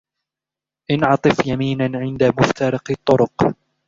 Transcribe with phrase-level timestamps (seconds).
[0.91, 3.53] انعطف يميناً عند مفترق الطرق.